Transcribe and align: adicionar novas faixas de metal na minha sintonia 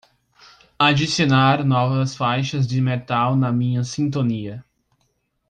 adicionar 0.79 1.63
novas 1.63 2.15
faixas 2.15 2.65
de 2.65 2.81
metal 2.81 3.35
na 3.35 3.51
minha 3.51 3.83
sintonia 3.83 4.65